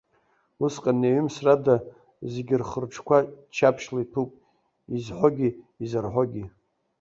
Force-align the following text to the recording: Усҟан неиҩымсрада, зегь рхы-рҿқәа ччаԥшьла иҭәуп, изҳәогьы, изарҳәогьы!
Усҟан 0.65 0.95
неиҩымсрада, 1.01 1.75
зегь 2.31 2.53
рхы-рҿқәа 2.61 3.17
ччаԥшьла 3.51 3.99
иҭәуп, 4.03 4.31
изҳәогьы, 4.95 5.49
изарҳәогьы! 5.83 6.45